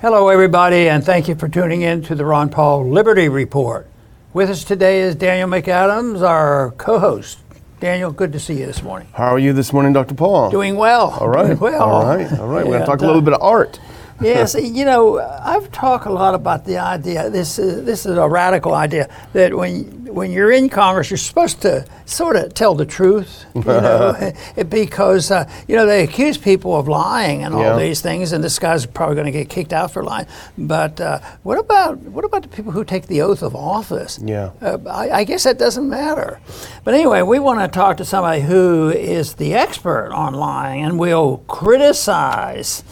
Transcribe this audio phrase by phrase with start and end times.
[0.00, 3.86] Hello, everybody, and thank you for tuning in to the Ron Paul Liberty Report.
[4.32, 7.40] With us today is Daniel McAdams, our co host.
[7.80, 9.08] Daniel, good to see you this morning.
[9.12, 10.14] How are you this morning, Dr.
[10.14, 10.50] Paul?
[10.50, 11.10] Doing well.
[11.20, 11.48] All right.
[11.48, 11.82] Doing well.
[11.82, 12.32] All right.
[12.32, 12.64] All right.
[12.64, 13.78] We're going to talk a little uh, bit of art.
[14.20, 17.30] Yes, you know, I've talked a lot about the idea.
[17.30, 21.62] This is this is a radical idea that when when you're in Congress, you're supposed
[21.62, 24.32] to sort of tell the truth, you know,
[24.68, 27.78] because uh, you know they accuse people of lying and all Yeah.
[27.78, 30.26] these things, and this guy's probably going to get kicked out for lying.
[30.58, 34.18] But uh, what about what about the people who take the oath of office?
[34.22, 34.50] Yeah.
[34.60, 36.40] Uh, I, I guess that doesn't matter.
[36.84, 40.98] But anyway, we want to talk to somebody who is the expert on lying and
[40.98, 42.82] we'll criticize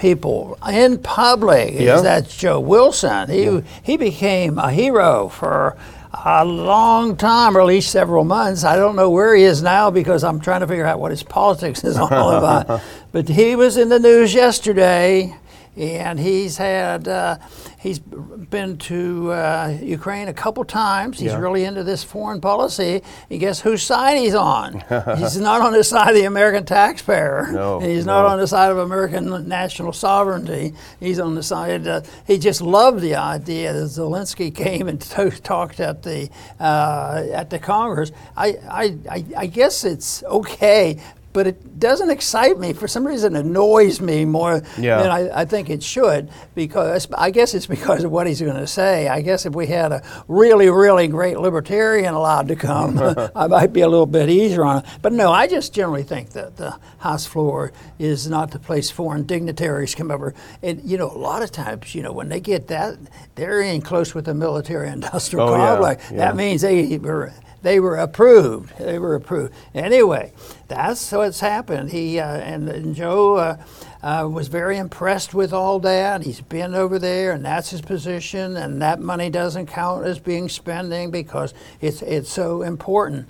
[0.00, 1.74] people in public.
[1.74, 2.00] Yeah.
[2.00, 3.28] That's Joe Wilson.
[3.28, 5.76] He, he became a hero for
[6.12, 8.64] a long time, or at least several months.
[8.64, 11.22] I don't know where he is now because I'm trying to figure out what his
[11.22, 12.82] politics is all about.
[13.12, 15.36] but he was in the news yesterday.
[15.76, 17.38] And he's had uh,
[17.78, 21.20] he's been to uh, Ukraine a couple times.
[21.20, 21.38] He's Yeah.
[21.38, 23.02] really into this foreign policy.
[23.30, 24.82] And guess whose side he's on?
[25.16, 27.48] he's not on the side of the American taxpayer.
[27.52, 30.74] No, and he's not on the side of American national sovereignty.
[30.98, 31.86] He's on the side.
[31.86, 36.28] Uh, he just loved the idea that Zelensky came and to- talked at the
[36.58, 38.10] uh, at the Congress.
[38.36, 40.98] I, I I I guess it's okay.
[41.32, 42.72] But it doesn't excite me.
[42.72, 45.00] For some reason, it annoys me more Yeah.
[45.02, 46.28] than I, I think it should.
[46.56, 49.06] Because I guess it's because of what he's going to say.
[49.08, 52.98] I guess if we had a really, really great libertarian allowed to come,
[53.36, 54.84] I might be a little bit easier on it.
[55.02, 59.22] But no, I just generally think that the House floor is not the place foreign
[59.24, 60.34] dignitaries come over.
[60.62, 62.96] And you know, a lot of times, you know, when they get that,
[63.36, 66.10] they're in close with the military-industrial Oh, yeah, complex.
[66.10, 66.16] yeah.
[66.18, 68.76] That means they were they were approved.
[68.78, 69.52] They were approved.
[69.74, 70.32] Anyway,
[70.70, 71.90] that's what's happened.
[71.90, 73.56] He uh, and, and Joe uh,
[74.02, 76.22] uh, was very impressed with all that.
[76.22, 78.56] He's been over there, and that's his position.
[78.56, 83.28] And that money doesn't count as being spending because it's it's so important.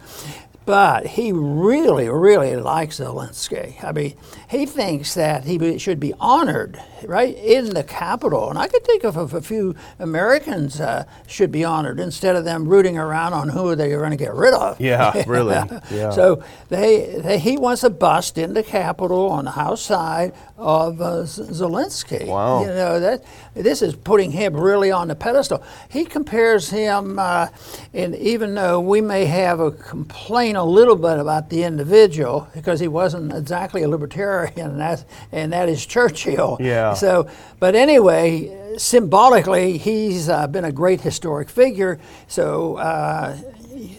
[0.67, 3.83] But he really, really likes Zelensky.
[3.83, 4.15] I mean,
[4.49, 8.51] he thinks that he should be honored, right, in the Capitol.
[8.51, 12.69] And I could think of, a few Americans uh, should be honored instead of them
[12.69, 14.79] rooting around on who they're going to get rid of.
[14.91, 15.55] Yeah, really.
[15.91, 16.11] Yeah.
[16.11, 21.01] So they, they, he wants a bust in the Capitol on the House side of
[21.01, 22.27] uh, Zelensky.
[22.27, 22.63] Wow.
[22.63, 23.25] You know that
[23.55, 25.63] this is putting him really on the pedestal.
[25.89, 27.49] He compares him, uh,
[27.95, 32.81] and even though we may have a complaint a little bit about the individual because
[32.81, 36.57] he wasn't exactly a libertarian, and that and that is Churchill.
[36.61, 36.95] Yeah.
[36.95, 37.29] So,
[37.59, 41.99] but anyway, symbolically, he's uh, been a great historic figure.
[42.29, 42.77] So.
[42.77, 43.37] Uh,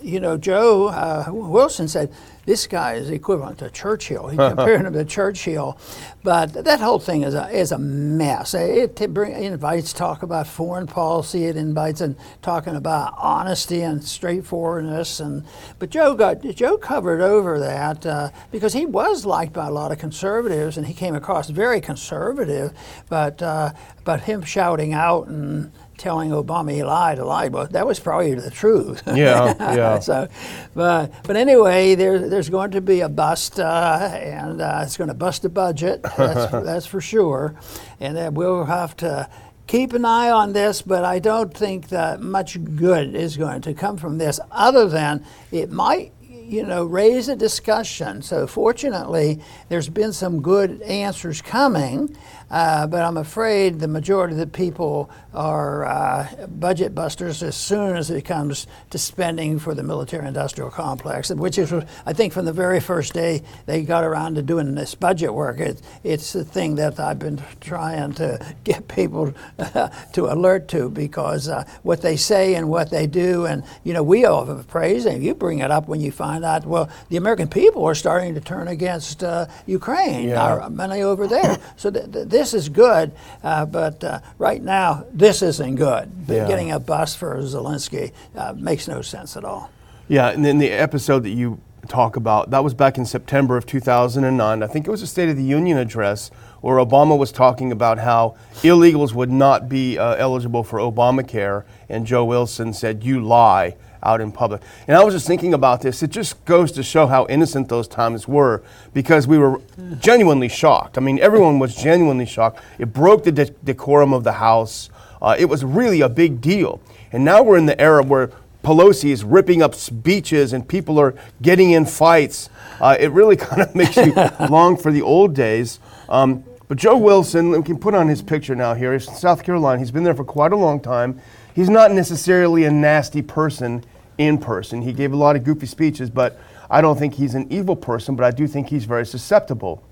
[0.04, 2.14] you know, Joe uh, Wilson said
[2.46, 4.30] this guy is equivalent to Churchill.
[4.30, 5.78] He compared him to Churchill,
[6.24, 8.54] but that whole thing is a is a mess.
[8.54, 11.46] It, it bring, invites talk about foreign policy.
[11.46, 15.20] It invites and talking about honesty and straightforwardness.
[15.20, 15.46] And
[15.80, 19.92] but Joe got Joe covered over that uh, because he was liked by a lot
[19.92, 22.74] of conservatives, and he came across very conservative.
[23.10, 27.86] But uh, but him shouting out and telling Obama he lied, a lie, but that
[27.86, 29.04] was probably the truth.
[29.12, 30.00] Yeah, yeah.
[30.00, 30.28] so,
[30.74, 35.10] but but anyway, there, there's going to be a bust, uh, and uh, it's going
[35.10, 36.02] to bust the budget.
[36.18, 37.54] That's, that's for sure,
[38.00, 39.30] and then we'll have to
[39.68, 40.82] keep an eye on this.
[40.82, 45.26] But I don't think that much good is going to come from this, other than
[45.52, 46.14] it might.
[46.30, 48.22] You know, raise a discussion.
[48.22, 52.18] So, fortunately, there's been some good answers coming,
[52.52, 57.96] uh, but I'm afraid the majority of the people are uh, budget busters as soon
[57.96, 61.72] as it comes to spending for the military industrial complex, which is,
[62.06, 65.60] I think, from the very first day they got around to doing this budget work.
[65.62, 69.34] It, it's the thing that I've been trying to get people
[70.14, 74.04] to alert to because uh, what they say and what they do, and you know,
[74.04, 77.16] we all have praise, and you bring it up when you find out, well, the
[77.18, 80.44] American people are starting to turn against uh, Ukraine, Yeah.
[80.44, 81.58] our money over there.
[81.78, 83.12] so th- th- this is good,
[83.44, 86.26] uh, but uh, right now, this isn't good.
[86.26, 86.48] But Yeah.
[86.48, 89.70] Getting a bus for Zelensky uh, makes no sense at all.
[90.08, 93.68] Yeah, and then the episode that you talk about, that was back in September of
[93.68, 94.64] 2009.
[94.64, 96.32] I think it was a State of the Union address
[96.62, 102.08] where Obama was talking about how illegals would not be uh, eligible for Obamacare, and
[102.08, 104.62] Joe Wilson said, You lie out in public.
[104.88, 106.02] And I was just thinking about this.
[106.04, 108.64] It just goes to show how innocent those times were
[108.94, 109.62] because we were
[110.00, 110.98] genuinely shocked.
[110.98, 112.62] I mean, everyone was genuinely shocked.
[112.80, 114.90] It broke the de- decorum of the House.
[115.22, 116.82] Uh, it was really a big deal.
[117.12, 118.32] And now we're in the era where
[118.64, 122.50] Pelosi is ripping up speeches and people are getting in fights.
[122.80, 124.14] Uh, it really kind of makes you
[124.50, 125.80] long for the old days.
[126.10, 128.94] Um, But Joe Wilson, we can put on his picture now here.
[128.94, 129.80] He's in South Carolina.
[129.80, 131.20] He's been there for quite a long time.
[131.54, 133.84] He's not necessarily a nasty person
[134.18, 134.82] in person.
[134.82, 138.16] He gave a lot of goofy speeches, but I don't think he's an evil person,
[138.16, 139.84] but I do think he's very susceptible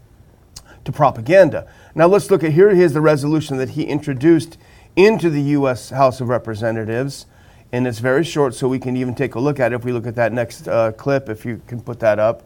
[0.86, 1.68] to propaganda.
[1.96, 2.74] Now let's look at here.
[2.74, 4.58] Here's the resolution that he introduced
[4.96, 5.90] into the U.S.
[5.90, 7.26] House of Representatives,
[7.72, 9.92] and it's very short, so we can even take a look at it if we
[9.92, 12.44] look at that next uh, clip, if you can put that up.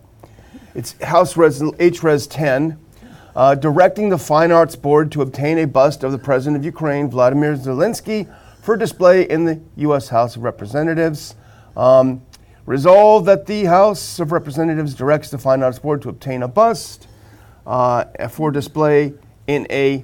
[0.76, 2.80] It's House Res- HRES 10,
[3.36, 7.10] uh, directing the Fine Arts Board to obtain a bust of the President of Ukraine,
[7.10, 10.10] Vladimir Zelensky, for display in the U.S.
[10.10, 11.36] House of Representatives.
[11.76, 12.22] Um,
[12.66, 17.08] resolve that the House of Representatives directs the Fine Arts Board to obtain a bust
[17.66, 19.14] uh, for display
[19.48, 20.04] in a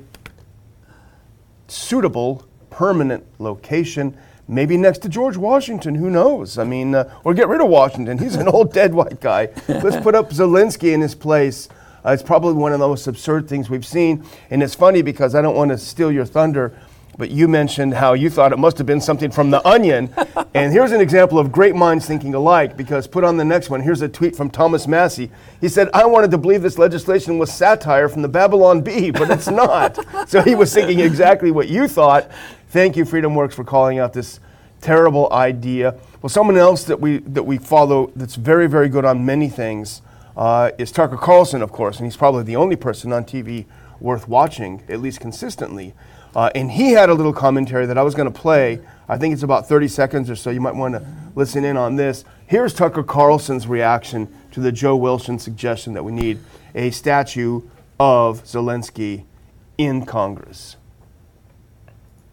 [1.68, 4.18] suitable permanent location.
[4.48, 6.58] Maybe next to George Washington, who knows?
[6.58, 8.18] I mean, uh, or get rid of Washington.
[8.18, 9.50] He's an old dead white guy.
[9.68, 11.70] Let's put up Zelensky in his place.
[12.04, 14.26] Uh, it's probably one of the most absurd things we've seen.
[14.50, 16.74] And it's funny because I don't want to steal your thunder,
[17.20, 20.10] but you mentioned how you thought it must have been something from The Onion.
[20.54, 23.82] and here's an example of great minds thinking alike because put on the next one.
[23.82, 25.30] Here's a tweet from Thomas Massie.
[25.60, 29.30] He said, I wanted to believe this legislation was satire from the Babylon Bee, but
[29.30, 30.00] it's not.
[30.30, 32.32] so he was thinking exactly what you thought.
[32.70, 34.40] Thank you, Freedom Works, for calling out this
[34.80, 36.00] terrible idea.
[36.22, 40.02] Well, someone else that we, that we follow that's very, very good on many things
[40.38, 43.66] uh, is Tucker Carlson, of course, and he's probably the only person on TV
[44.00, 45.94] worth watching, at least consistently.
[46.36, 48.80] Uh, and he had a little commentary that I was going to play.
[49.08, 50.50] I think it's about 30 seconds or so.
[50.50, 51.06] You might want to
[51.36, 52.24] listen in on this.
[52.46, 56.40] Here's Tucker Carlson's reaction to the Joe Wilson suggestion that we need
[56.76, 57.62] a statue
[58.00, 59.26] of Zelensky
[59.78, 60.76] in Congress.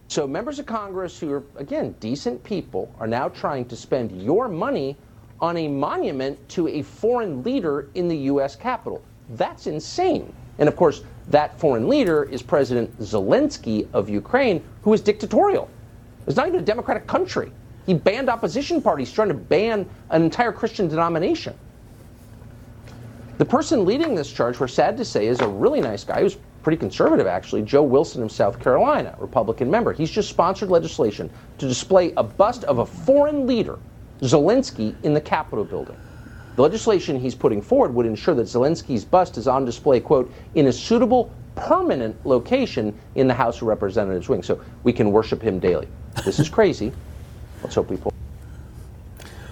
[0.09, 4.47] So, members of Congress who are, again, decent people, are now trying to spend your
[4.47, 4.95] money
[5.41, 8.55] on a monument to a foreign leader in the U.S.
[8.55, 9.03] Capitol.
[9.31, 10.33] That's insane.
[10.59, 15.69] And of course, that foreign leader is President Zelensky of Ukraine, who is dictatorial.
[16.25, 17.51] It's not even a democratic country.
[17.85, 21.53] He banned opposition parties, trying to ban an entire Christian denomination.
[23.37, 26.37] The person leading this charge, we're sad to say, is a really nice guy who's
[26.63, 29.93] pretty conservative, actually, Joe Wilson of South Carolina, Republican member.
[29.93, 33.79] He's just sponsored legislation to display a bust of a foreign leader,
[34.21, 35.95] Zelensky, in the Capitol building.
[36.57, 40.65] The legislation he's putting forward would ensure that Zelensky's bust is on display, quote, in
[40.65, 45.59] a suitable permanent location in the House of Representatives wing, so we can worship him
[45.59, 45.87] daily.
[46.25, 46.91] This is crazy.
[47.61, 48.11] Let's hope we pull.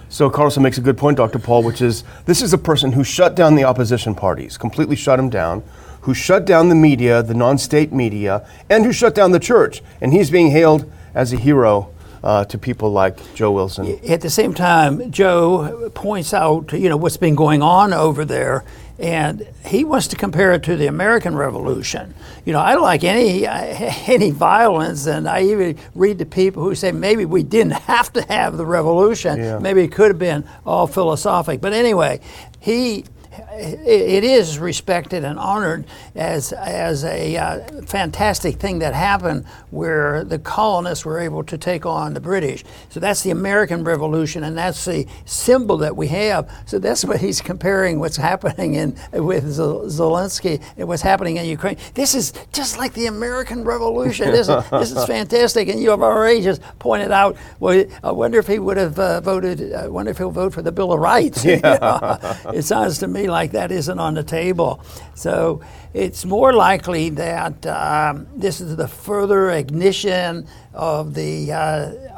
[0.08, 1.38] So Carlson makes a good point, Dr.
[1.38, 5.16] Paul, which is this is a person who shut down the opposition parties, completely shut
[5.16, 5.62] them down,
[6.00, 9.80] who shut down the media, the non-state media, and who shut down the church.
[10.00, 11.92] And he's being hailed as a hero
[12.22, 13.98] uh, to people like Joe Wilson.
[14.08, 18.64] At the same time, Joe points out, you know, what's been going on over there,
[18.98, 22.14] and he wants to compare it to the American Revolution.
[22.44, 26.74] You know, I don't like any any violence, and I even read the people who
[26.74, 29.38] say maybe we didn't have to have the revolution.
[29.38, 29.58] Yeah.
[29.58, 31.60] Maybe it could have been all philosophic.
[31.60, 32.20] But anyway,
[32.60, 33.04] he
[33.38, 35.84] it is respected and honored
[36.14, 41.86] as as a uh, fantastic thing that happened where the colonists were able to take
[41.86, 42.64] on the British.
[42.88, 46.50] So that's the American Revolution, and that's the symbol that we have.
[46.66, 51.76] So that's what he's comparing what's happening in with Zelensky and what's happening in Ukraine.
[51.94, 54.30] This is just like the American Revolution.
[54.30, 57.36] This is, this is fantastic, and you have already just pointed out.
[57.60, 59.72] Well, I wonder if he would have uh, voted.
[59.72, 61.44] I wonder if he'll vote for the Bill of Rights.
[61.56, 61.56] Yeah.
[61.56, 62.58] You know?
[62.58, 64.80] It sounds to me like that isn't on the table.
[65.14, 65.60] So
[65.94, 71.56] it's more likely that um, this is the further ignition of the uh,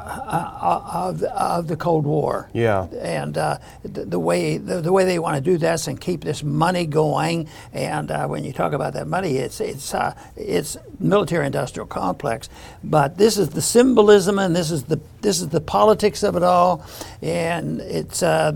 [0.09, 2.49] uh, of, of the Cold War.
[2.53, 2.87] Yeah.
[3.01, 6.23] And uh, the, the, way the, the, way they want to do this and keep
[6.23, 7.47] this money going.
[7.73, 12.49] And uh, when you talk about that money, it's it's uh, it's military-industrial complex.
[12.83, 16.43] But this is the symbolism, and this is the this is the politics of it
[16.43, 16.85] all.
[17.21, 18.53] And it's uh,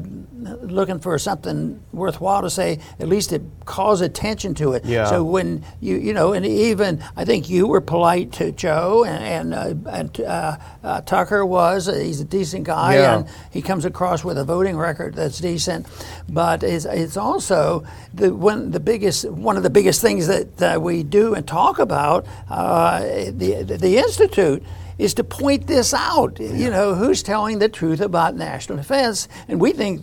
[0.62, 2.79] looking for something worthwhile to say.
[3.00, 4.86] At least it calls attention to it.
[4.86, 5.03] Yeah.
[5.10, 9.54] So when you you know, and even I think you were polite to Joe and.
[9.54, 11.86] and and uh, uh, Tucker was.
[11.86, 13.18] He's a decent guy, Yeah.
[13.20, 15.88] and he comes across with a voting record that's decent.
[16.30, 20.80] But it's, it's also the one the biggest one of the biggest things that uh,
[20.80, 22.26] we do and talk about.
[22.50, 23.00] Uh,
[23.32, 24.64] the the institute
[24.98, 26.40] is to point this out.
[26.40, 29.28] You know, who's telling the truth about national defense?
[29.48, 30.02] And we think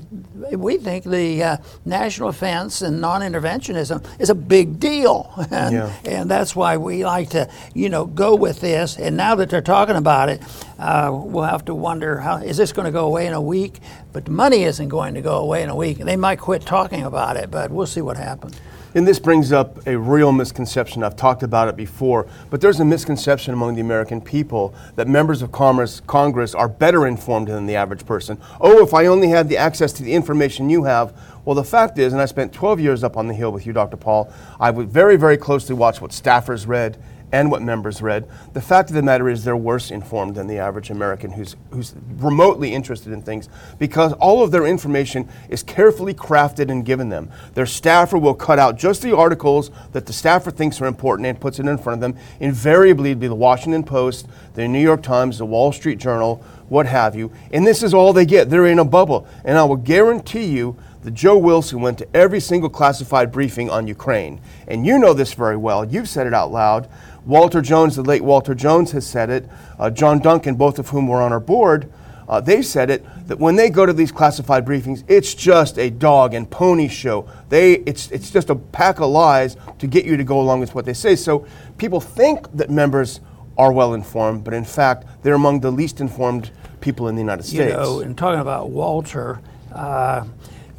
[0.53, 5.93] we think the uh, national defense and non-interventionism is a big deal, and, Yeah.
[6.05, 8.97] and that's why we like to, you know, go with this.
[8.99, 10.43] And now that they're talking about it,
[10.79, 13.81] uh, we'll have to wonder how is this going to go away in a week?
[14.13, 15.99] But the money isn't going to go away in a week.
[15.99, 18.57] They might quit talking about it, but we'll see what happens.
[18.93, 21.05] And this brings up a real misconception.
[21.05, 25.43] I've talked about it before, but there's a misconception among the American people that members
[25.43, 28.41] of Congress, Congress are better informed than the average person.
[28.61, 31.17] Oh, if I only had the access to the information you have.
[31.45, 33.73] Well, the fact is, and I spent 12 years up on the Hill with you,
[33.73, 33.97] Dr.
[33.97, 37.01] Paul, I would very, very closely watch what staffers read
[37.33, 38.29] and what members read.
[38.53, 41.95] The fact of the matter is they're worse informed than the average American who's, who's
[42.17, 47.31] remotely interested in things because all of their information is carefully crafted and given them.
[47.55, 51.41] Their staffer will cut out just the articles that the staffer thinks are important and
[51.41, 52.23] puts it in front of them.
[52.41, 56.87] Invariably, it'd be the Washington Post, the New York Times, the Wall Street Journal, what
[56.87, 57.33] have you.
[57.53, 58.49] And this is all they get.
[58.49, 59.27] They're in a bubble.
[59.45, 63.87] And I will guarantee you that Joe Wilson went to every single classified briefing on
[63.87, 64.41] Ukraine.
[64.69, 65.85] And you know this very well.
[65.85, 66.89] You've said it out loud.
[67.27, 69.49] Walter Jones, the late Walter Jones, has said it.
[69.79, 71.93] Uh, John Duncan, both of whom were on our board,
[72.29, 75.91] uh, they said it that when they go to these classified briefings, it's just a
[75.91, 77.29] dog and pony show.
[77.49, 80.75] They, it's, it's just a pack of lies to get you to go along with
[80.75, 81.17] what they say.
[81.17, 81.45] So
[81.77, 83.21] people think that members
[83.59, 87.43] are well informed, but in fact, they're among the least informed people in the United
[87.43, 87.73] States.
[87.73, 89.41] You know, and talking about Walter,
[89.75, 90.25] uh,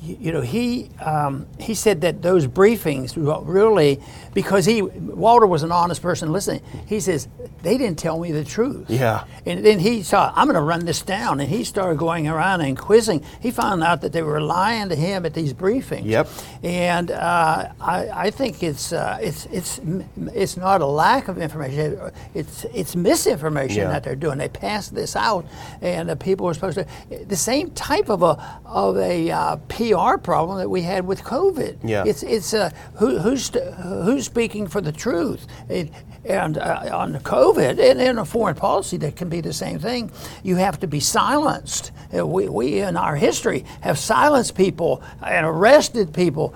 [0.02, 3.14] you know, he um, he said that those briefings
[3.46, 4.02] really
[4.34, 6.62] because he Walter was an honest person listening.
[6.86, 7.28] He says
[7.64, 8.90] they didn't tell me the truth.
[8.90, 9.26] Yeah.
[9.46, 12.62] And then he saw I'm going to run this down, and he started going around
[12.62, 13.24] and quizzing.
[13.42, 16.06] He found out that they were lying to him at these briefings.
[16.06, 16.28] Yep.
[16.64, 19.82] And uh, I, I think it's uh, it's it's
[20.34, 22.12] it's not a lack of information.
[22.34, 23.90] It's it's misinformation yeah.
[23.90, 24.38] that they're doing.
[24.38, 25.46] They passed this out,
[25.82, 26.86] and the people are supposed to
[27.26, 31.80] the same type of a of a uh, PR problem that we had with COVID.
[31.84, 32.04] Yeah.
[32.06, 35.48] It's it's uh, who, who's who's speaking for the truth.
[35.70, 35.92] It,
[36.24, 40.12] and uh, on COVID and in a foreign policy that can be the same thing,
[40.44, 41.92] you have to be silenced.
[42.16, 46.54] Uh, we, we in our history have silenced people and arrested people.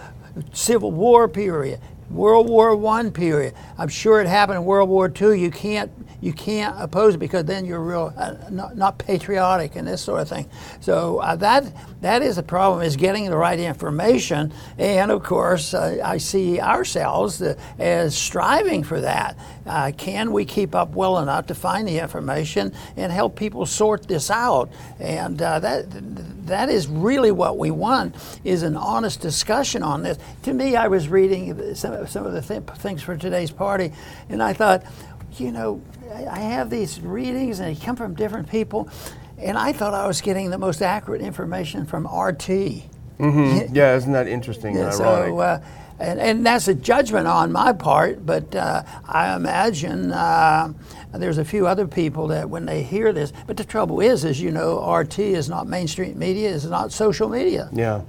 [0.53, 1.79] Civil War period,
[2.09, 3.53] World War One period.
[3.77, 5.33] I'm sure it happened in World War Two.
[5.33, 5.91] You can't
[6.21, 10.21] you can't oppose it because then you're real uh, not, not, patriotic and this sort
[10.21, 10.49] of thing.
[10.79, 11.65] So uh, that
[12.01, 16.59] that is the problem is getting the right information, and of course uh, I see
[16.59, 19.37] ourselves uh, as striving for that.
[19.65, 24.07] Uh, can we keep up well enough to find the information and help people sort
[24.07, 24.69] this out?
[24.99, 25.85] And uh, that
[26.45, 30.17] that is really what we want is an honest discussion on this.
[30.43, 33.91] To me, I was reading some, some of the th- things for today's party,
[34.29, 34.83] and I thought,
[35.39, 35.81] you know,
[36.29, 38.89] I have these readings and they come from different people,
[39.37, 42.47] and I thought I was getting the most accurate information from RT.
[43.19, 43.75] Mm-hmm.
[43.75, 44.75] Yeah, isn't that interesting?
[44.75, 45.63] Yeah, so, uh,
[45.99, 50.73] and, and that's a judgment on my part, but uh, I imagine uh,
[51.13, 54.41] there's a few other people that when they hear this, but the trouble is, as
[54.41, 57.69] you know, RT is not mainstream media, is not social media.
[57.71, 58.01] Yeah,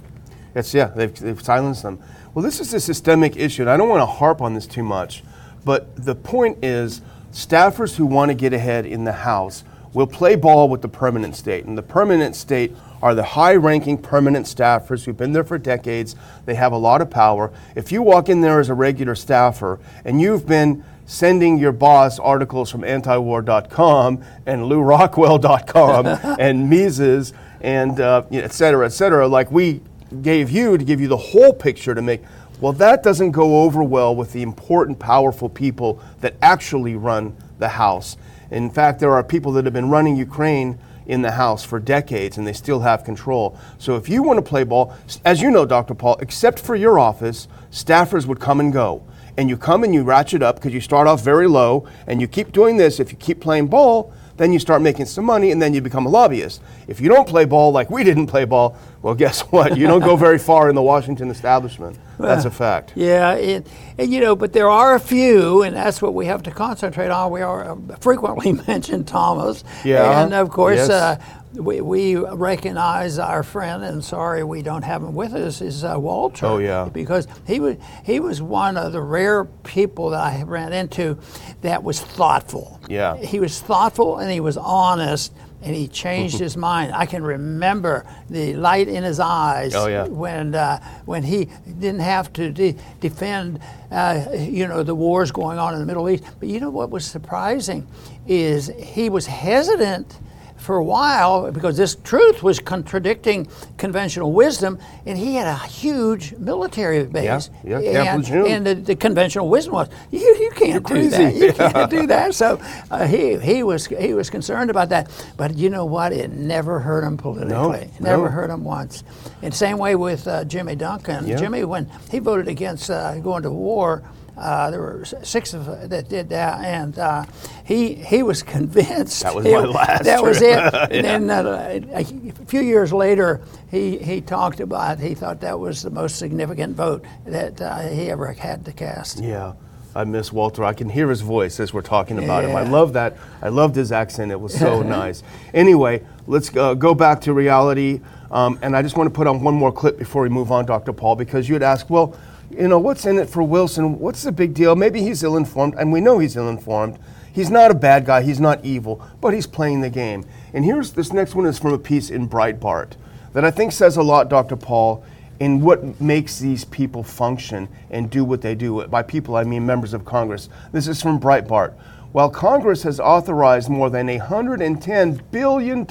[0.53, 1.99] it's yeah, they've, they've silenced them.
[2.33, 4.83] Well, this is a systemic issue, and I don't want to harp on this too
[4.83, 5.23] much,
[5.63, 10.35] but the point is staffers who want to get ahead in the House will play
[10.35, 11.65] ball with the permanent state.
[11.65, 16.15] And the permanent state are the high ranking permanent staffers who've been there for decades.
[16.45, 17.51] They have a lot of power.
[17.75, 22.19] If you walk in there as a regular staffer and you've been sending your boss
[22.19, 26.05] articles from antiwar.com and lewrockwell.com
[26.39, 29.81] and Mises and uh, et cetera, et cetera, like we
[30.21, 32.23] gave you to give you the whole picture to make
[32.59, 37.69] well, that doesn't go over well with the important, powerful people that actually run the
[37.69, 38.17] House.
[38.49, 42.37] In fact, there are people that have been running Ukraine in the House for decades
[42.37, 43.57] and they still have control.
[43.77, 45.93] So if you want to play ball, as you know, Dr.
[45.93, 49.03] Paul, except for your office, staffers would come and go.
[49.37, 52.27] And you come and you ratchet up because you start off very low and you
[52.27, 52.99] keep doing this.
[52.99, 56.05] If you keep playing ball, then you start making some money, and then you become
[56.05, 56.61] a lobbyist.
[56.87, 59.77] If you don't play ball like we didn't play ball, well, guess what?
[59.77, 61.97] You don't go very far in the Washington establishment.
[62.19, 62.93] That's a fact.
[63.07, 63.67] Yeah, it,
[63.97, 67.09] and you know, but there are a few, and that's what we have to concentrate
[67.09, 67.31] on.
[67.31, 70.89] We are uh, frequently mentioned Thomas, yeah, and of course, yes.
[70.89, 71.17] uh,
[71.53, 75.95] we, we recognize our friend, and sorry we don't have him with us, is uh,
[75.97, 76.45] Walter.
[76.45, 80.73] Oh yeah, because he was he was one of the rare people that I ran
[80.73, 81.17] into
[81.61, 82.79] that was thoughtful.
[82.89, 86.93] Yeah, he was thoughtful and he was honest and he changed his mind.
[86.93, 90.05] I can remember the light in his eyes oh, yeah.
[90.05, 93.59] when uh, when he didn't have to de- defend,
[93.91, 96.23] uh, you know, the wars going on in the Middle East.
[96.39, 97.87] But you know what was surprising
[98.27, 100.19] is he was hesitant
[100.67, 103.47] for a while, because this truth was contradicting
[103.77, 107.49] conventional wisdom, and he had a huge military base.
[107.63, 111.09] Yeah, yeah, and, and the, the conventional wisdom was, you, you can't do crazy.
[111.09, 111.35] that.
[111.35, 112.35] You can't do that.
[112.35, 112.59] So
[112.91, 115.09] uh, he, he, was, he was concerned about that.
[115.37, 116.11] But you know what?
[116.11, 117.89] It never hurt him politically.
[118.01, 118.29] never no.
[118.29, 119.05] hurt him once.
[119.41, 121.25] And same way with uh, Jimmy Duncan.
[121.27, 121.37] Yeah.
[121.37, 124.03] Jimmy, when he voted against uh, going to war,
[124.37, 127.25] uh, there were six of us that did that, and uh,
[127.65, 130.73] he he was convinced That was it- my last That was trip.
[130.73, 130.91] it.
[131.05, 132.03] And then uh, a
[132.45, 133.41] few years later,
[133.71, 138.09] he he talked about he thought that was the most significant vote that uh, he
[138.11, 139.19] ever had to cast.
[139.19, 139.53] Yeah,
[139.95, 140.63] I miss Walter.
[140.63, 142.55] I can hear his voice as we're talking about him.
[142.55, 142.71] I Yeah.
[142.71, 143.17] love that.
[143.41, 144.31] I loved his accent.
[144.31, 145.23] It was so nice.
[145.53, 148.01] Anyway, let's uh, go back to reality.
[148.29, 150.65] Um, and I just want to put on one more clip before we move on,
[150.65, 150.91] Dr.
[150.91, 152.13] Paul, because you had asked, well,
[152.57, 153.99] you know, what's in it for Wilson?
[153.99, 154.75] What's the big deal?
[154.75, 156.97] Maybe he's ill informed, and we know he's ill informed.
[157.31, 160.25] He's not a bad guy, he's not evil, but he's playing the game.
[160.53, 162.93] And here's this next one is from a piece in Breitbart
[163.33, 164.55] that I think says a lot, Dr.
[164.55, 165.03] Paul,
[165.39, 168.87] in what makes these people function and do what they do.
[168.87, 170.49] By people, I mean members of Congress.
[170.71, 171.75] This is from Breitbart.
[172.11, 175.85] While Congress has authorized more than $110 billion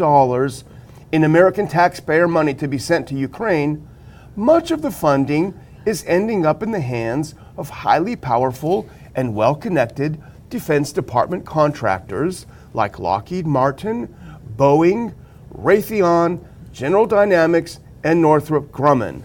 [1.13, 3.87] in American taxpayer money to be sent to Ukraine,
[4.35, 5.55] much of the funding
[5.87, 12.47] is ending up in the hands of highly powerful and well connected Defense Department contractors
[12.75, 14.14] like Lockheed Martin,
[14.57, 15.14] Boeing,
[15.57, 19.23] Raytheon, General Dynamics, and Northrop Grumman,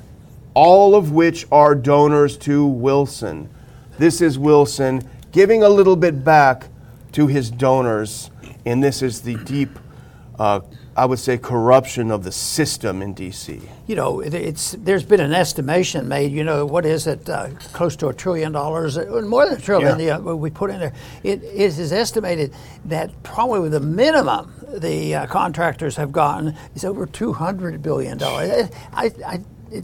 [0.53, 3.49] all of which are donors to Wilson.
[3.97, 6.67] This is Wilson giving a little bit back
[7.11, 8.31] to his donors,
[8.65, 9.77] and this is the deep,
[10.39, 10.61] uh,
[10.95, 13.61] I would say, corruption of the system in D.C.
[13.87, 16.31] you know, it- it's there's been an estimation made.
[16.33, 17.29] You know, what is it?
[17.29, 19.97] Uh, close to a trillion dollars, uh, more than a trillion.
[19.99, 20.17] Yeah.
[20.19, 20.93] The, uh, we put in there.
[21.23, 22.53] It, it is estimated
[22.85, 28.69] that probably the minimum the uh, contractors have gotten is over two hundred billion dollars.
[28.93, 29.39] I, I,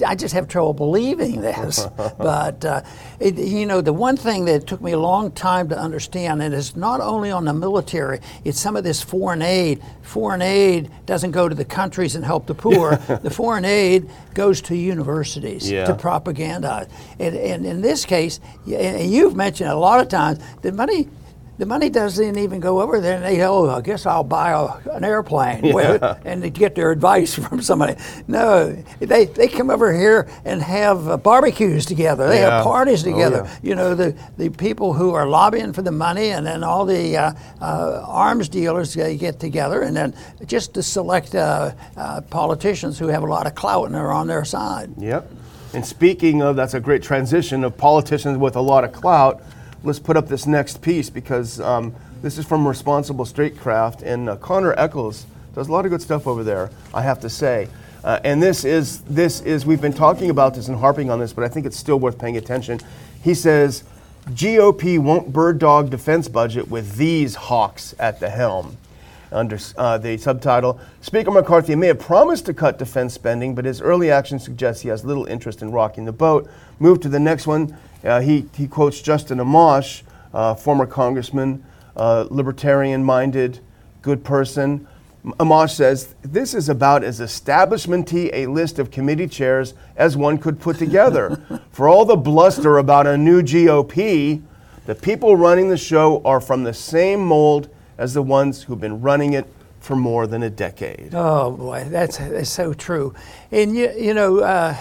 [0.06, 1.86] I just have trouble believing this.
[2.18, 2.82] but, uh,
[3.20, 6.54] it, you know, the one thing that took me a long time to understand, and
[6.54, 9.82] it's not only on the military, it's some of this foreign aid.
[10.02, 12.96] Foreign aid doesn't go to the countries and help the poor.
[13.24, 15.86] the foreign aid goes to universities Yeah.
[15.86, 16.90] to propagandize.
[17.20, 21.08] And, and in this case, and you've mentioned it a lot of times, the money.
[21.58, 24.92] The money doesn't even go over there, and they oh, I guess I'll buy a,
[24.96, 27.96] an airplane with, and to get their advice from somebody.
[28.28, 32.28] No, they, they come over here and have uh, barbecues together.
[32.30, 32.58] They Yeah.
[32.58, 33.42] have parties Oh, together.
[33.46, 33.58] yeah.
[33.64, 37.18] You know, the, the people who are lobbying for the money, and then all the
[37.18, 40.14] uh, uh, arms dealers uh, get together, and then
[40.46, 44.28] just to select uh, uh, politicians who have a lot of clout and are on
[44.28, 44.92] their side.
[45.00, 45.32] Yep.
[45.74, 49.42] And speaking of, that's a great transition of politicians with a lot of clout.
[49.84, 54.36] Let's put up this next piece because um, this is from Responsible Statecraft, and uh,
[54.38, 56.70] Connor Echols does a lot of good stuff over there.
[56.94, 57.68] I have to say.
[58.04, 61.34] Uh, and this is this is we've been talking about this and harping on this,
[61.34, 62.80] but I think it's still worth paying attention.
[63.24, 63.84] He says,
[64.30, 68.78] GOP won't bird dog defense budget with these hawks at the helm
[69.32, 73.82] under uh, the subtitle Speaker McCarthy may have promised to cut defense spending, but his
[73.82, 76.50] early action suggests he has little interest in rocking the boat.
[76.80, 77.78] Move to the next one.
[78.04, 81.64] Uh, he, he quotes Justin Amash, uh, former congressman,
[81.96, 83.60] uh, libertarian minded,
[84.02, 84.88] good person.
[85.26, 90.60] Amash says, This is about as establishmenty a list of committee chairs as one could
[90.60, 91.42] put together.
[91.72, 94.42] For all the bluster about a new GOP,
[94.86, 99.02] the people running the show are from the same mold as the ones who've been
[99.02, 99.46] running it
[99.80, 101.14] for more than a decade.
[101.14, 103.14] Oh boy, that's that's so true.
[103.52, 104.76] And you you know, uh,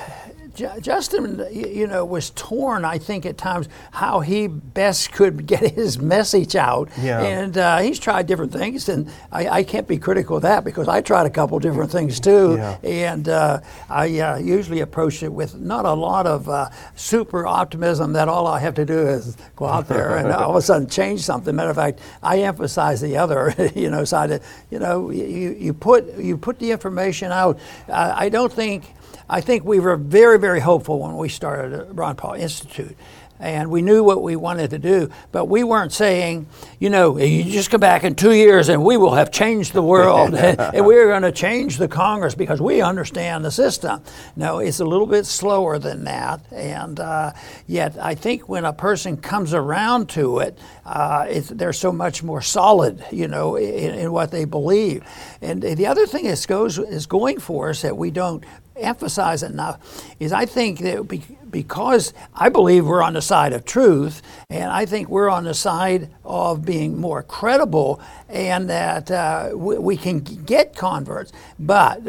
[0.57, 2.85] Ju- Justin, you know, was torn.
[2.85, 6.89] I think at times how he best could get his message out.
[7.01, 7.23] Yeah.
[7.23, 10.89] And uh, he's tried different things, and I, I can't be critical of that because
[10.89, 12.57] I tried a couple different things too.
[12.57, 12.79] Yeah.
[12.83, 18.15] And uh, I uh, usually approach it with not a lot of uh, super optimism
[18.15, 20.89] that all I have to do is go out there and all of a sudden
[20.89, 21.55] change something.
[21.55, 24.31] Matter of fact, I emphasize the other, you know, side.
[24.31, 27.59] Of, you know, you, you put you put the information out.
[27.89, 28.95] I don't think.
[29.29, 32.97] I think we were very, very hopeful when we started the Ron Paul Institute.
[33.39, 36.47] And we knew what we wanted to do, but we weren't saying,
[36.81, 39.83] you know, you just come back in two years and we will have changed the
[39.83, 44.03] world and we're going to change the Congress because we understand the system.
[44.37, 46.41] No, it's a little bit slower than that.
[46.51, 47.33] And uh,
[47.67, 52.23] yet, I think when a person comes around to it, uh, it's, they're so much
[52.23, 55.05] more solid, you know, in, in what they believe.
[55.43, 58.45] And the other thing that goes is going for us that we don't
[58.79, 59.79] emphasize enough
[60.21, 61.07] is I think that
[61.51, 65.55] because I believe we're on the side of truth, and I think we're on the
[65.55, 71.33] side of being more credible, and that uh, we, we, can get converts.
[71.59, 72.03] But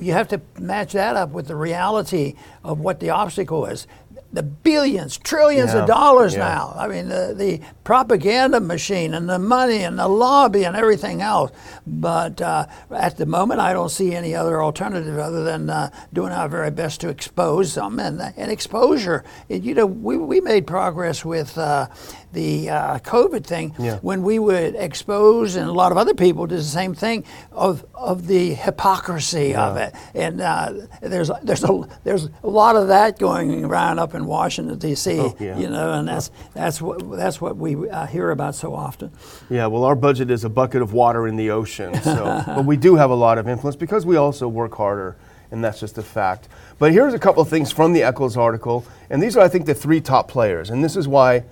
[0.00, 3.86] you have to match that up with the reality of what the obstacle is
[4.34, 6.40] the billions, trillions yeah, of dollars yeah.
[6.40, 6.74] now.
[6.76, 11.52] I mean, the, the propaganda machine and the money and the lobby and everything else.
[11.86, 16.32] But uh, at the moment, I don't see any other alternative other than uh, doing
[16.32, 18.00] our very best to expose them.
[18.00, 21.86] And, and exposure, you know, we, we made progress with uh,
[22.34, 23.98] the uh, COVID thing yeah.
[23.98, 27.86] when we would expose, and a lot of other people did the same thing, of,
[27.94, 29.94] of the hypocrisy of it.
[30.14, 34.78] And uh, there's, there's, a, there's a lot of that going around up in Washington,
[34.78, 38.74] D.C., oh, you know, and that's, that's, what, that's what we uh, hear about so
[38.74, 39.10] often.
[39.48, 41.94] Yeah, well, our budget is a bucket of water in the ocean.
[42.04, 45.16] So, but we do have a lot of influence because we also work harder,
[45.50, 46.48] and that's just a fact.
[46.78, 49.64] But here's a couple of things from the Echols article, and these are, I think,
[49.64, 50.68] the three top players.
[50.70, 51.44] And this is why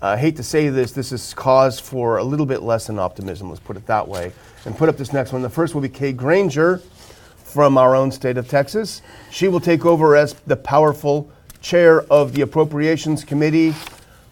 [0.00, 3.48] I hate to say this, this is cause for a little bit less than optimism,
[3.48, 4.32] let's put it that way.
[4.64, 5.42] And put up this next one.
[5.42, 6.78] The first will be Kay Granger
[7.44, 9.02] from our own state of Texas.
[9.30, 13.74] She will take over as the powerful chair of the Appropriations Committee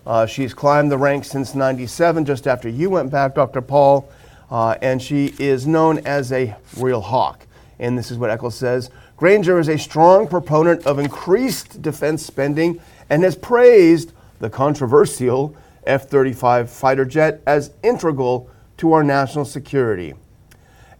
[0.07, 3.61] uh, she's climbed the ranks since 97, just after you went back, Dr.
[3.61, 4.11] Paul,
[4.51, 7.47] uh, and she is known as a real hawk.
[7.79, 12.81] And this is what Echols says Granger is a strong proponent of increased defense spending
[13.09, 20.15] and has praised the controversial F 35 fighter jet as integral to our national security.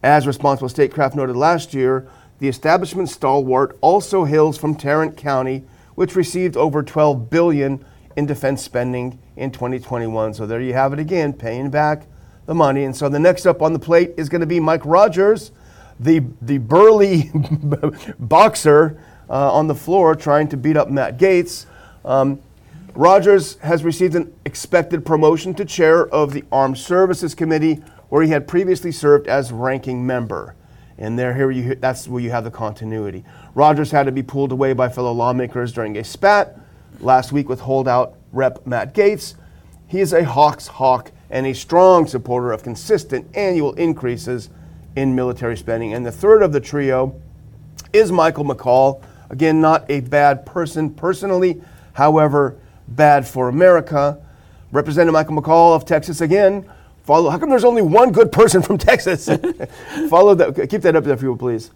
[0.03, 6.17] As Responsible Statecraft noted last year, the establishment stalwart also hails from Tarrant County, which
[6.17, 7.85] received over 12 billion
[8.17, 10.35] in defense spending in 2021.
[10.35, 12.07] So there you have it again, paying back
[12.47, 12.85] the money.
[12.85, 15.53] And so the next up on the plate is going to be Mike Rogers,
[15.99, 17.31] the, the burly
[18.19, 21.67] boxer uh, on the floor trying to beat up Matt Gaetz.
[22.05, 22.41] Um,
[23.01, 28.29] Rogers has received an expected promotion to chair of the Armed Services Committee, where he
[28.29, 30.55] had previously served as ranking member.
[30.99, 33.25] And there, here you, that's where you have the continuity.
[33.55, 36.59] Rogers had to be pulled away by fellow lawmakers during a spat
[37.01, 38.67] last week with holdout Rep.
[38.67, 39.35] Matt Gaetz.
[39.87, 44.51] He is a Hawks hawk and a strong supporter of consistent annual increases
[44.95, 45.95] in military spending.
[45.95, 47.19] And the third of the trio
[47.95, 49.03] is Michael McCaul.
[49.31, 51.63] Again, not a bad person personally,
[51.95, 52.60] however,
[52.91, 54.19] bad for America.
[54.73, 56.69] Representative Michael McCaul of Texas again.
[57.05, 57.31] Follow.
[57.31, 59.29] How come there's only one good person from Texas?
[60.09, 60.69] Follow that.
[60.71, 61.71] Keep that up there, if you will, please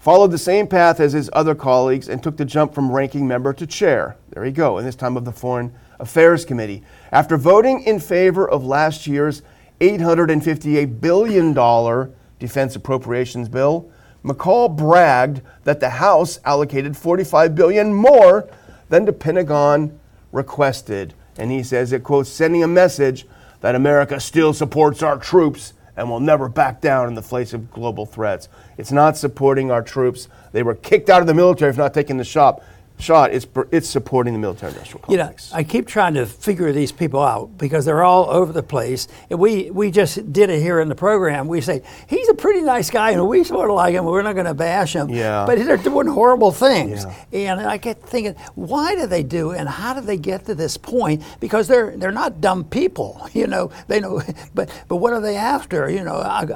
[0.00, 3.52] followed the same path as his other colleagues and took the jump from ranking member
[3.52, 4.16] to chair.
[4.30, 6.82] There you go, in this time of the Foreign Affairs Committee.
[7.12, 9.42] After voting in favor of last year's
[9.80, 13.90] $858 billion defense appropriations bill,
[14.24, 18.48] McCaul bragged that the House allocated 45 billion more
[18.88, 19.99] than the Pentagon
[20.32, 21.14] requested.
[21.36, 23.26] And he says it quotes sending a message
[23.60, 27.70] that America still supports our troops and will never back down in the face of
[27.70, 28.48] global threats.
[28.78, 30.28] It's not supporting our troops.
[30.52, 32.62] They were kicked out of the military for not taking the shop
[33.00, 35.48] shot, it's, it's supporting the military industrial complex.
[35.48, 38.62] You know, I keep trying to figure these people out because they're all over the
[38.62, 39.08] place.
[39.30, 41.48] And we, we just did it here in the program.
[41.48, 44.04] We say, he's a pretty nice guy and we sort of like him.
[44.04, 45.08] We're not going to bash him.
[45.08, 45.44] Yeah.
[45.46, 47.04] But they're doing horrible things.
[47.30, 47.52] Yeah.
[47.52, 50.76] And I get thinking, why do they do and how do they get to this
[50.76, 51.22] point?
[51.40, 53.70] Because they're, they're not dumb people, you know.
[53.88, 54.22] They know,
[54.54, 55.90] but, but what are they after?
[55.90, 56.46] You know, a,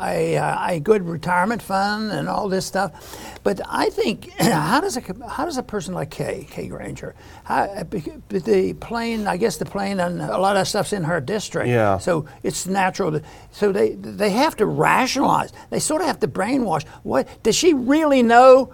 [0.00, 3.38] a, a, a good retirement fund and all this stuff.
[3.42, 7.14] But I think, how does a, how does a person person like Kay, Kay Granger.
[7.48, 7.84] I,
[8.28, 11.68] the plane, I guess the plane and a lot of stuff's in her district.
[11.68, 11.98] Yeah.
[11.98, 13.12] So it's natural.
[13.12, 15.52] To, so they they have to rationalize.
[15.70, 16.86] They sort of have to brainwash.
[17.02, 18.72] What does she really know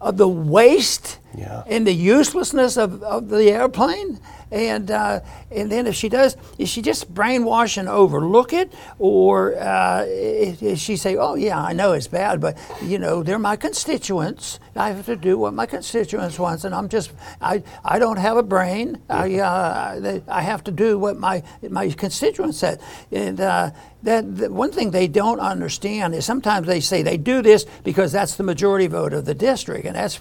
[0.00, 1.62] of the waste yeah.
[1.66, 4.20] and the uselessness of, of the airplane?
[4.50, 5.20] And uh,
[5.50, 10.80] and then if she does, is she just brainwash and overlook it, or uh, is
[10.80, 14.60] she say, "Oh yeah, I know it's bad, but you know they're my constituents.
[14.76, 18.36] I have to do what my constituents wants, and I'm just I, I don't have
[18.36, 19.00] a brain.
[19.10, 23.70] I uh, I have to do what my my constituents said." And uh,
[24.04, 28.12] that, that, one thing they don't understand is sometimes they say they do this because
[28.12, 30.20] that's the majority vote of the district, and that's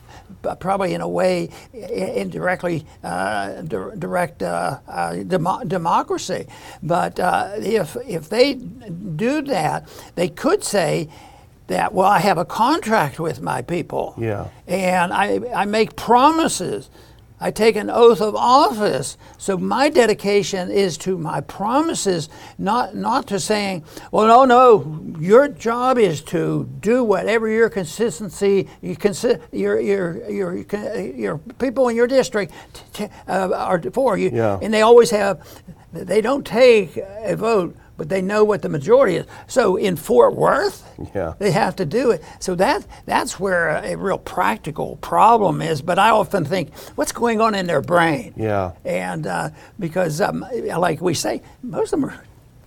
[0.59, 6.45] probably in a way indirectly uh, direct direct uh, uh, dem- democracy.
[6.81, 11.09] But uh, if, if they do that, they could say,
[11.67, 16.89] that well i have a contract with my people yeah and i, I make promises
[17.43, 19.17] I take an oath of office.
[19.37, 25.49] So my dedication is to my promises, not not to saying, well, no, no, your
[25.49, 31.97] job is to do whatever your consistency, you consi- your, your, your, your people in
[31.97, 32.53] your district
[32.93, 34.29] t- uh, are for you.
[34.33, 34.59] Yeah.
[34.61, 35.45] And they always have,
[35.91, 39.25] they don't take a vote but they know what the majority is.
[39.47, 41.33] So in Fort Worth, Yeah.
[41.39, 42.23] they have to do it.
[42.39, 45.81] So that that's where a, real practical problem is.
[45.81, 48.33] But I often think, what's going on in their brain?
[48.35, 48.71] Yeah.
[48.83, 50.45] And uh, because, um,
[50.77, 52.11] like we say, most of them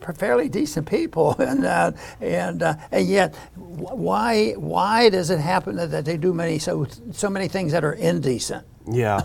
[0.07, 5.77] are fairly decent people, and uh, and uh, and yet, why why does it happen
[5.77, 8.65] that they do many so so many things that are indecent?
[8.89, 9.23] Yeah.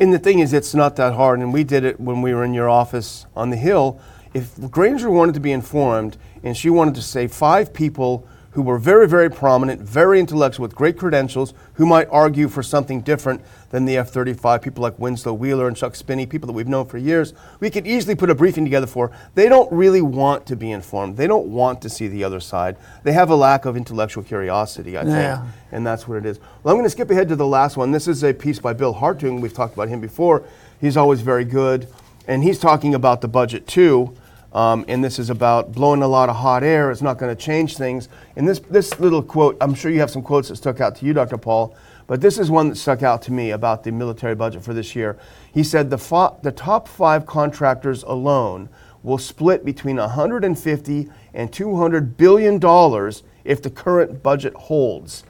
[0.00, 1.40] and the thing is, it's not that hard.
[1.40, 4.00] And we did it when we were in your office on the Hill.
[4.34, 8.78] If Granger wanted to be informed and she wanted to say five people who were
[8.78, 13.84] very, very prominent, very intellectual, with great credentials, who might argue for something different than
[13.84, 16.96] the F 35, people like Winslow Wheeler and Chuck Spinney, people that we've known for
[16.96, 19.10] years, we could easily put a briefing together for.
[19.34, 21.16] They don't really want to be informed.
[21.16, 22.76] They don't want to see the other side.
[23.02, 25.46] They have a lack of intellectual curiosity, I think Yeah.
[25.72, 26.38] and that's what it is.
[26.62, 27.90] Well, I'm going to skip ahead to the last one.
[27.90, 29.40] This is a piece by Bill Hartung.
[29.40, 30.44] We've talked about him before.
[30.80, 31.88] He's always very good,
[32.28, 34.14] and he's talking about the budget too.
[34.54, 36.90] Um, and this is about blowing a lot of hot air.
[36.90, 38.08] It's not going to change things.
[38.36, 41.06] And this this little quote, I'm sure you have some quotes that stuck out to
[41.06, 41.36] you, Dr.
[41.36, 41.74] Paul,
[42.06, 44.94] but this is one that stuck out to me about the military budget for this
[44.94, 45.18] year.
[45.52, 48.68] He said the fo- the top five contractors alone
[49.02, 55.24] will split between 150 and 200 billion dollars if the current budget holds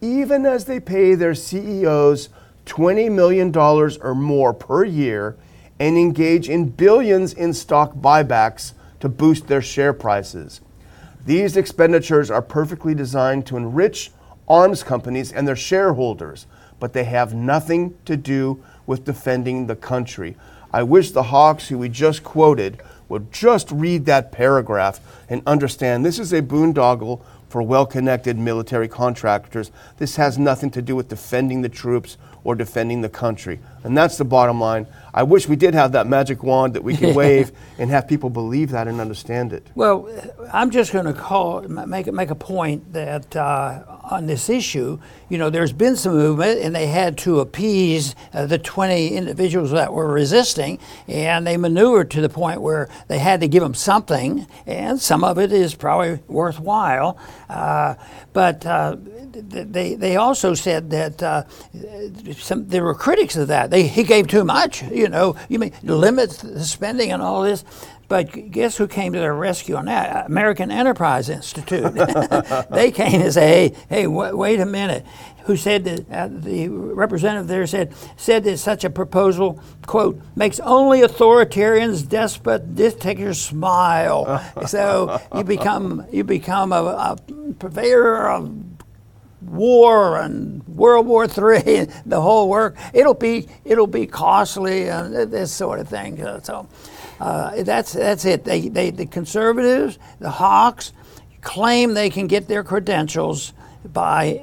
[0.00, 2.28] even as they pay their CEOs
[2.66, 5.36] $20 million or more per year
[5.78, 10.60] and engage in billions in stock buybacks to boost their share prices.
[11.24, 14.10] These expenditures are perfectly designed to enrich
[14.48, 16.46] arms companies and their shareholders,
[16.80, 20.36] but they have nothing to do with defending the country.
[20.72, 26.04] I wish the Hawks, who we just quoted, would just read that paragraph and understand
[26.04, 29.70] this is a boondoggle for well connected military contractors.
[29.96, 33.60] This has nothing to do with defending the troops or defending the country.
[33.84, 34.86] And that's the bottom line.
[35.14, 38.30] I wish we did have that magic wand that we could wave and have people
[38.30, 39.66] believe that and understand it.
[39.74, 40.08] Well,
[40.52, 45.38] I'm just going to call make make a point that uh, on this issue, you
[45.38, 49.92] know, there's been some movement, and they had to appease uh, the 20 individuals that
[49.92, 54.46] were resisting, and they maneuvered to the point where they had to give them something,
[54.66, 57.18] and some of it is probably worthwhile.
[57.48, 57.94] Uh,
[58.32, 58.96] but uh,
[59.32, 61.44] they they also said that uh,
[62.36, 63.67] some there were critics of that.
[63.70, 64.82] They he gave too much.
[64.82, 67.64] You know, you mean limit the spending and all this.
[68.08, 70.26] But guess who came to their rescue on that?
[70.26, 71.92] American Enterprise Institute.
[72.70, 75.04] they came and say, "Hey, hey, w- wait a minute."
[75.44, 76.10] Who said that?
[76.10, 82.74] Uh, the representative there said said that such a proposal, quote, makes only authoritarians, despot
[82.74, 84.42] dictators smile.
[84.66, 87.16] so you become you become a, a
[87.58, 88.67] purveyor of
[89.50, 92.76] war and World War III, the whole work.
[92.92, 96.22] It'll be it'll be costly and this sort of thing.
[96.22, 96.68] Uh, So
[97.20, 98.44] uh, that's that's it.
[98.44, 100.92] They, they the conservatives, the Hawks,
[101.40, 103.52] claim they can get their credentials
[103.84, 104.42] by.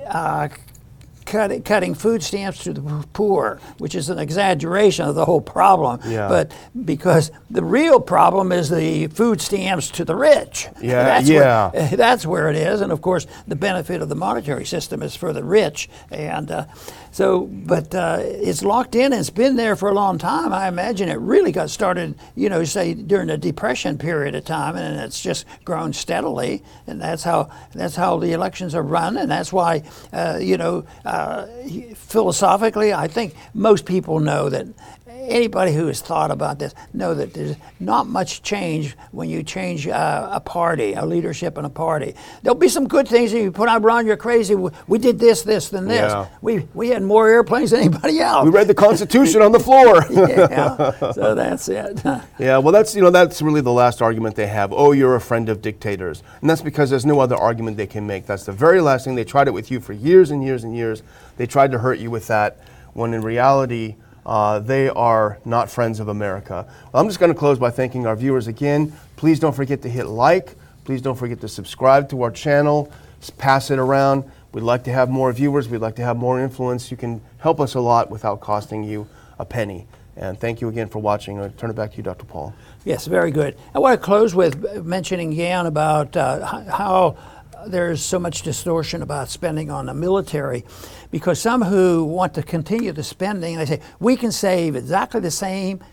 [1.26, 2.82] Cutting, cutting food stamps to the
[3.14, 6.00] poor, which is an exaggeration of the whole problem.
[6.06, 6.28] Yeah.
[6.28, 6.52] But
[6.86, 10.68] because the real problem is the food stamps to the rich.
[10.80, 11.72] Yeah, That's yeah.
[11.72, 15.16] Where, that's where it is, and of course, the benefit of the monetary system is
[15.16, 16.66] for the rich, and uh,
[17.16, 17.46] so.
[17.66, 20.52] But uh, it's locked in, it's been there for a long time.
[20.52, 24.76] I imagine it really got started, you know, say during the depression period of time,
[24.76, 29.32] and it's just grown steadily, and that's how that's how the elections are run, and
[29.32, 31.48] that's why, uh, you know, uh,
[31.96, 34.68] philosophically, I think most people know that
[35.16, 39.88] anybody who has thought about this know that there's not much change when you change
[39.88, 42.16] uh, a party, a leadership in a party.
[42.44, 44.56] There'll be some good things that you put on, Ron, you're crazy.
[44.56, 46.12] We, we did this, this, than this.
[46.12, 46.28] Yeah.
[46.42, 48.46] We, we had more airplanes than anybody else.
[48.46, 50.06] We read the Constitution on the floor.
[50.12, 52.02] yeah, so that's it.
[52.38, 54.74] Yeah, well, that's you know that's really the last argument they have.
[54.74, 58.06] Oh, you're a friend of dictators, and that's because there's no other argument they can
[58.06, 58.26] make.
[58.26, 60.76] That's the very last thing they tried it with you for years and years and
[60.76, 61.02] years.
[61.38, 62.60] They tried to hurt you with that,
[62.94, 63.96] when in reality.
[64.26, 66.66] Uh, they are not friends of America.
[66.92, 68.94] Well, I'm just going to close by thanking our viewers again.
[69.16, 70.56] Please don't forget to hit like.
[70.84, 72.92] Please don't forget to subscribe to our channel.
[73.38, 74.24] Pass it around.
[74.52, 75.68] We'd like to have more viewers.
[75.68, 76.90] We'd like to have more influence.
[76.90, 79.08] You can help us a lot without costing you
[79.38, 79.88] a penny.
[80.18, 81.40] And thank you again for watching.
[81.40, 82.26] I'll turn it back to you, Dr.
[82.26, 82.54] Paul.
[82.86, 83.58] Yes, very good.
[83.74, 87.18] I want to close with mentioning again about uh, how
[87.68, 90.66] there's so much distortion about spending on the military
[91.12, 95.32] because some who want to continue the spending, they say, we can save exactly the
[95.32, 95.84] same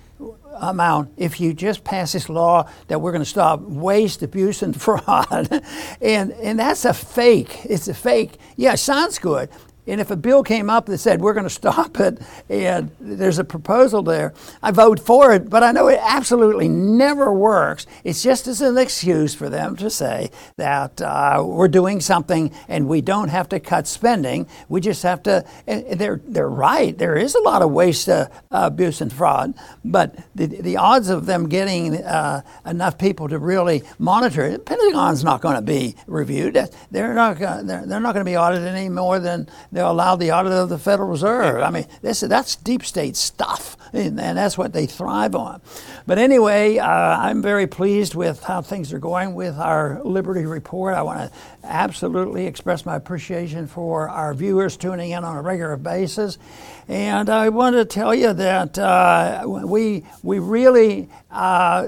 [0.61, 4.81] amount if you just pass this law that we're going to stop waste, abuse, and
[4.81, 5.63] fraud.
[6.01, 7.61] and, and that's a fake.
[7.65, 8.39] It's a fake.
[8.57, 9.49] Yeah, sounds good.
[9.85, 13.41] And if a bill came up that said we're going to stop it and there's
[13.41, 17.87] a proposal there, I vote for it, but I know it absolutely never works.
[18.05, 22.87] It's just as an excuse for them to say that uh, we're doing something and
[22.87, 24.47] we don't have to cut spending.
[24.69, 26.97] We just have to, and they're, they're right.
[26.97, 31.27] There is a lot of waste, uh, abuse, and fraud, but the, the odds of
[31.27, 36.55] them getting uh, enough people to really monitor it, Pentagon's not going to be reviewed.
[36.93, 40.31] They're not, they're, they're not going to be audited any more than they'll allow the
[40.31, 41.63] audit of the Federal Reserve.
[41.63, 45.61] I mean, this, that's deep state stuff, and, and that's what they thrive on.
[46.07, 50.95] But anyway, uh, I'm very pleased with how things are going with our Liberty Report.
[50.95, 55.77] I want to absolutely express my appreciation for our viewers tuning in on a regular
[55.77, 56.39] basis.
[56.89, 61.87] And I want to tell you that uh, we, we really uh,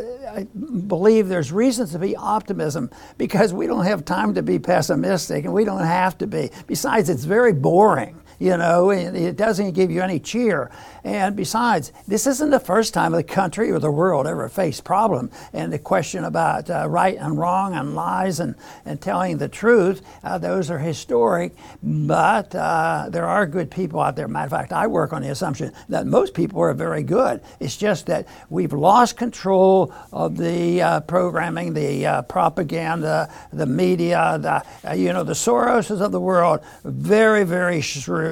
[0.87, 5.52] believe there's reasons to be optimism because we don't have time to be pessimistic and
[5.52, 6.50] we don't have to be.
[6.66, 8.20] Besides, it's very boring.
[8.38, 10.70] You know, it doesn't give you any cheer.
[11.04, 15.30] And besides, this isn't the first time the country or the world ever faced problem.
[15.52, 20.02] And the question about uh, right and wrong and lies and, and telling the truth,
[20.22, 21.52] uh, those are historic.
[21.82, 24.28] But uh, there are good people out there.
[24.28, 27.42] Matter of fact, I work on the assumption that most people are very good.
[27.60, 34.38] It's just that we've lost control of the uh, programming, the uh, propaganda, the media,
[34.40, 36.60] the uh, you know the Soroses of the world.
[36.82, 38.23] Very, very shrewd.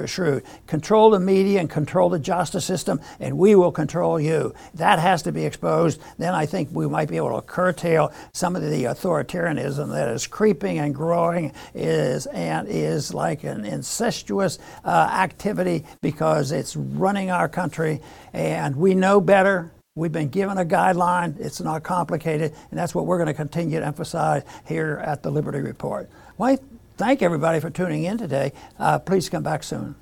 [0.66, 4.54] Control the media and control the justice system and we will control you.
[4.74, 6.00] That has to be exposed.
[6.18, 10.26] Then I think we might be able to curtail some of the authoritarianism that is
[10.26, 17.48] creeping and growing is and is like an incestuous uh, activity because it's running our
[17.48, 18.00] country
[18.32, 19.72] and we know better.
[19.94, 21.38] We've been given a guideline.
[21.38, 25.30] It's not complicated, and that's what we're going to continue to emphasize here at the
[25.30, 26.08] Liberty Report.
[26.40, 26.58] I
[27.02, 28.52] thank everybody for tuning in today.
[28.78, 29.96] Uh, please come back soon.